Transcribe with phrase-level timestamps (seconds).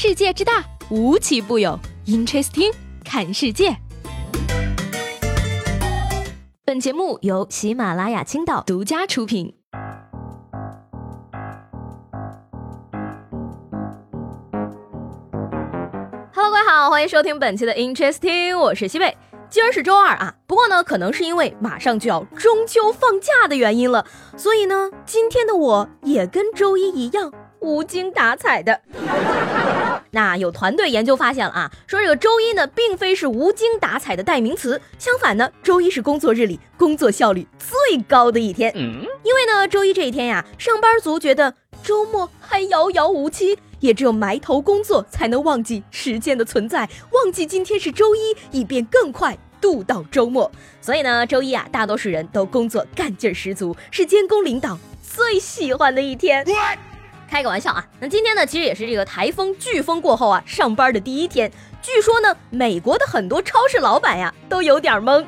[0.00, 1.76] 世界之大，无奇不有。
[2.06, 2.72] Interesting，
[3.04, 3.76] 看世界。
[6.64, 9.56] 本节目由喜马拉雅青岛独家出品。
[16.32, 19.16] Hello，各位好，欢迎收听本期的 Interesting，我是西贝。
[19.50, 24.06] 今儿是周二啊，不过呢，可能是因为马上就要中秋放假的原因了，
[24.36, 28.80] 所以呢，今天的我也跟周一一样无精打采的。
[30.10, 38.72] 那有团队研究发现了啊，说这个周一呢，并非是无精打采的代名词，相反呢，周一是工作日里工作效率最高的一天。
[38.74, 50.50] 嗯因为呢，周一这一天呀，上班族觉得周末还遥遥无期，也只有埋头工作才能忘记时间的存在，忘记今天是周一，以便更快度到周末。
[50.80, 56.44] 所以呢，周一啊，大多数人都工作干劲儿十足，是监工领导最喜欢的一天。
[57.30, 61.50] 开个玩笑啊，那今天呢，其实也是这个台风飓风过后啊，上班的第一天。
[61.80, 65.24] 据说呢，美国的很多超市老板呀都有点懵。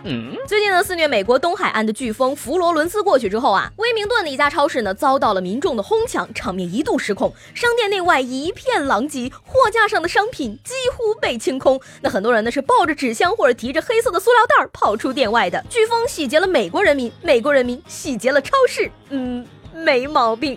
[0.49, 11.81] 最近呢，肆虐美国东海岸的飓风佛罗伦斯过去之后啊，威明顿的一家超市呢遭到了民众的哄抢，场面一度失控，商店内外一片狼藉，货架上的商品几乎被清空。
[12.01, 15.65] 那很多人呢是抱着纸箱或者提着黑色的塑料袋跑出店外的。
[15.71, 18.91] 飓风洗劫了美国人民，美国人民洗劫了超市。
[19.11, 19.47] 嗯。
[19.73, 20.57] 没毛病。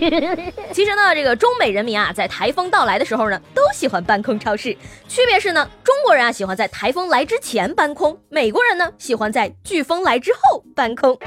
[0.72, 4.76] 其实呢，这个中美人民啊，在台风到来的时候呢，都喜欢搬空超市。
[5.08, 11.18] 区别是呢，中国人啊喜欢在台风来之前搬空，美国人呢喜欢在飓风来之后搬空。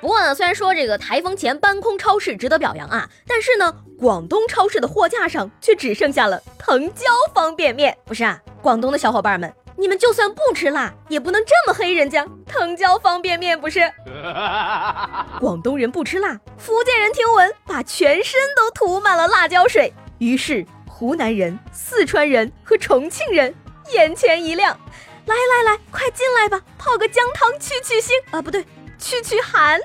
[0.00, 7.96] 不过呢，虽然说这个台风前搬空超市值得表扬啊，但是呢，广东超市的货架上却只剩下了藤椒方便面。
[8.04, 9.52] 不是啊，广东的小伙伴们。
[9.82, 13.80] 你们就算不吃辣，也不能这么黑人家藤椒方便面不是？
[15.40, 23.52] 广东人不吃辣，福建人听闻把全身都涂满了辣椒水，于是湖南人、四川人和重庆人
[23.92, 24.78] 眼前一亮，
[25.26, 28.64] 来来来，快进来吧，泡个姜汤去去腥啊，不对，
[29.00, 29.80] 去去寒。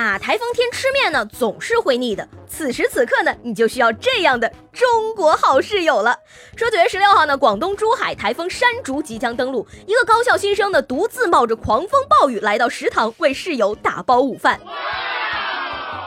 [0.00, 2.28] 那台风天吃面呢，总是会腻的。
[2.46, 6.16] 此时此刻呢，你就需要这样的中国好室友了。
[6.54, 14.60] 说九月十六号呢，广东珠海台风山竹即将登陆，一个高校新生呢，独自冒着狂风暴雨来到食堂为室友打包午饭。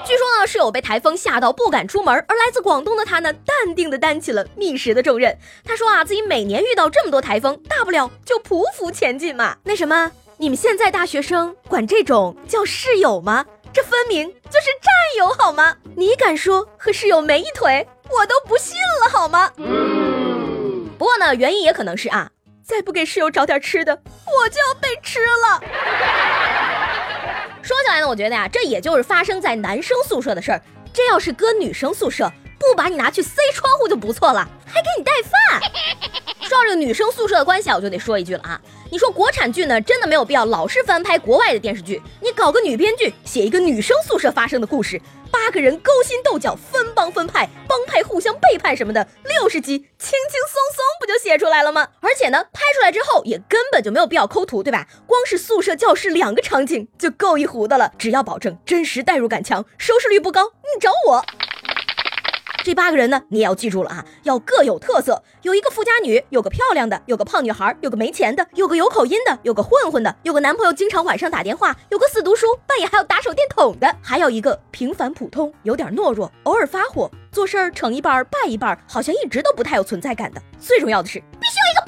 [0.05, 5.37] 据说呢，室友被台风吓到不敢出门，而来自广东的他呢，淡定的担起了觅食的重任。
[5.65, 9.57] 他说啊，自己每年遇到这么多台风，大不了就匍匐前进嘛。
[9.65, 13.45] 那什么，你们现在大学生管这种叫室友吗？
[13.73, 15.75] 这分明就是战友好吗？
[15.95, 19.51] 你敢说和室友没一腿，我都不信了好吗？
[20.97, 22.29] 不过呢，原因也可能是啊，
[22.63, 25.61] 再不给室友找点吃的，我就要被吃了。
[27.61, 30.61] 说起来呢，我觉得呀，这也就是发生在男生宿舍的事儿。
[30.93, 35.61] 这要是搁女生宿舍，不把你拿去塞窗户就不错了，还给你带饭。
[36.51, 38.59] 说到这个女生宿舍的关系，我就得说一句了啊。
[38.91, 42.01] 你说国产剧呢，真的没有必要老是翻拍国外的电视剧。
[42.19, 45.01] 你搞个女编剧，写一个女生宿舍发生的故事，
[45.31, 51.87] 八个人勾心斗角、分帮分派、帮派互相背叛什么的，六十集轻轻松松不就写出来了吗？
[52.01, 54.85] 而且呢，拍出来之后也根本就没有必要抠图，对吧？
[55.07, 57.93] 光是宿舍、教室两个场景就够一糊的了。
[57.97, 61.25] 只要保证真实代入感强，收视率不高，你找我。
[62.63, 65.23] 这八个人呢，你也要记住了啊，要各有特色。
[65.41, 80.41] 有一个富家女，有个漂亮的，有个胖女孩，有个没钱的，有个有口音的，有个混混的，有个男朋友经常晚上打电话，有个死读书，半夜还要打手电筒的，还有一个平凡普通，有点懦弱，偶尔发火，做事儿成一半败一半，好像一直都不太有存在感的。
[80.59, 81.80] 最重要的是，必须有一个。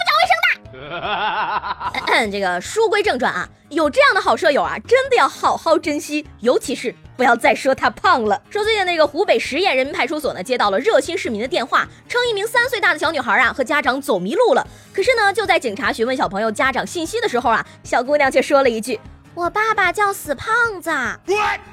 [2.32, 6.94] 这个书归正传啊，有这样的好舍友啊，真的要好好珍惜，尤其是。
[7.16, 8.42] 不要再说他胖了。
[8.50, 14.68] 说最近那个湖北十堰人民派出所呢，接到了热心市民的电话，称一名三岁大的小女孩啊和家长走迷路了。
[14.92, 19.00] 可是呢，就在警察询问小朋友家长信息的时候啊，小姑娘却说了一句
[19.36, 20.90] ：“我爸爸叫死胖子。”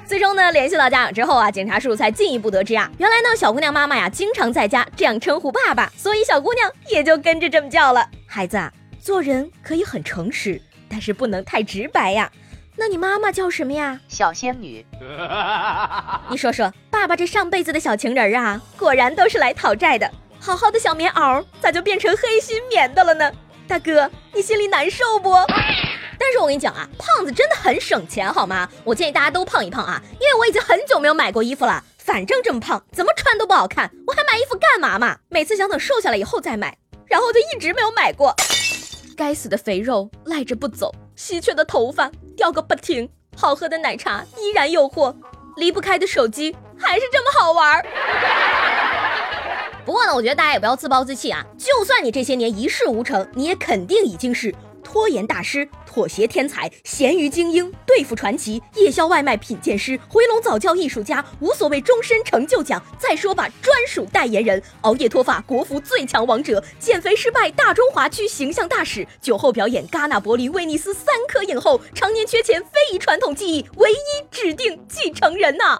[0.05, 8.07] 最终呢，联系到家长之后啊，警察叔叔才进一步得知啊，原来呢，小姑娘妈妈呀经常在家这样称呼爸爸，所以小姑娘也就跟着这么叫了。
[8.27, 8.71] 孩子啊，
[9.01, 12.31] 做人可以很诚实，但是不能太直白呀。
[12.75, 13.99] 那你妈妈叫什么呀？
[14.07, 14.85] 小仙女。
[16.29, 20.09] 你说说，爸爸这上辈子的小情人啊，果然都是来讨债的。
[20.39, 23.31] 好好的小棉袄，咋就变成黑心棉的了呢？
[23.67, 25.33] 大哥，你心里难受不？
[26.19, 28.69] 但是我跟你讲啊，胖子真的很省钱，好吗？
[28.83, 31.83] 我建议大家都胖一胖啊，因为我已经很久没有买过衣服了。
[31.97, 35.17] 反正这么胖，怎么穿都不好看，我还买衣服干嘛嘛？
[35.29, 36.77] 每次想等瘦下来以后再买，
[37.07, 38.35] 然后就一直没有买过。
[39.15, 45.15] 该死的肥肉赖着不走，稀缺的头发掉个不停，好喝的奶茶依然诱惑，
[45.57, 47.85] 离不开的手机还是这么好玩儿。
[49.85, 54.53] 不过呢，我觉得大家也不要自暴自弃啊，就算你这些年一事无成，你也肯定已经是。
[54.91, 73.95] 拖延大师、妥协天才、咸鱼精英、对付传奇、夜宵外卖品鉴师、回笼早教艺术家、无所谓终身成就奖、再说吧专属代言人、熬夜脱发国服最强王者、减肥失败大中华区形象大使、酒后表演戛纳、柏林、威尼斯三颗影后、常年缺钱非遗传统技艺唯一
[74.29, 75.79] 指定继承人呐！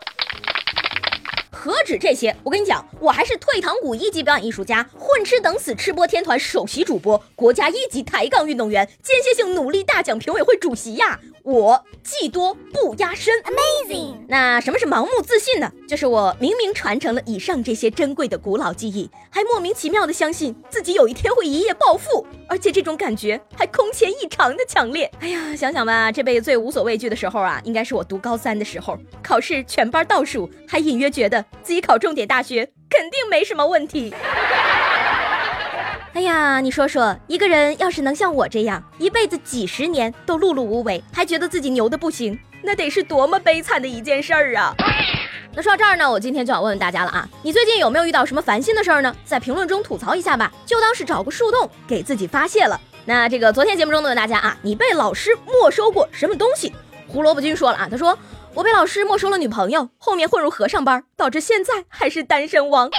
[1.63, 2.35] 何止这些？
[2.43, 11.19] 我跟你讲，我还是退堂鼓一级表演艺术家，混吃等死吃播天团首席主播，国家一级抬杠运动员，间歇性努力大奖评委会主席呀！
[11.43, 14.15] 我技多不压身，Amazing。
[14.27, 15.71] 那什么是盲目自信呢？
[15.87, 25.11] 就是我明明传承了以上这些珍贵的古老技艺，还莫名其妙的相信自己有一天会一夜暴富，而且这种感觉还空前异常的强烈。
[25.19, 34.13] 哎呀，想想吧，这辈子最无所畏惧的时候啊，应该是我读高三的时候，考试全班倒数，还隐约觉得自己考重点大学肯定没什么问题。
[36.13, 44.75] 哎呀，你说说，一个人要是能像我这样，一辈子几十年都碌碌无为，还觉得自己牛的不行，那得是多么悲惨的一件事儿啊！
[45.55, 49.15] 那说到这儿呢，我今天就想问问大家了啊，你最近有没有遇到什么烦心的事儿呢？
[49.23, 52.79] 在评论中吐槽一下吧，就当是找个树洞给自己发泄了。
[53.05, 56.73] 那这个昨天节目中呢，问大家啊，你被老师没收过什么东西？
[57.07, 58.17] 胡萝卜君说了啊，他说
[58.53, 62.89] 我被老师没收了女朋友，后面混入和尚班，导致现在还是单身汪。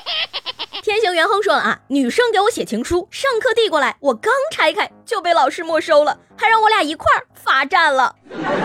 [0.83, 8.17] 天行元亨说了啊，女生给我写情书，上课递过来，我刚拆开就被老师没收了，还让我俩一块儿罚站了。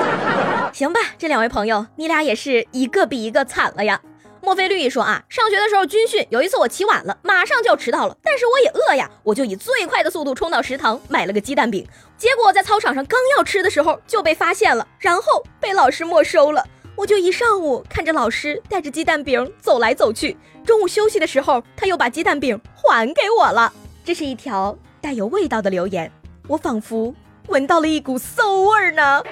[0.73, 4.01] 行吧，这两位朋友，你俩也是一个比一个惨了呀。
[4.41, 11.87] 墨菲绿意说啊，上学的时候军训，有一次我起晚了，马上就要迟到了，但是我也饿呀，我就以最快的速度冲到食堂买了个鸡蛋饼，
[12.17, 16.65] 结果在操场上刚要吃的时候就被发现了，然后被老师没收了。
[16.97, 20.35] 我就一上午看着老师带着鸡蛋饼走来走去，
[20.65, 23.71] 中午休息的时候，他又把鸡蛋饼还给我了。
[24.03, 26.11] 这是一条带有味道的留言，
[26.47, 27.13] 我仿佛
[27.49, 29.23] 闻到了一股馊味儿呢。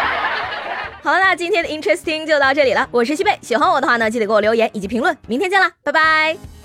[1.02, 2.86] 好了，那今天的 Interesting 就到这里了。
[2.90, 5.16] 我是西贝，喜欢我的话呢，记得给我留言以及评论。
[5.26, 6.55] 明天见啦，拜拜。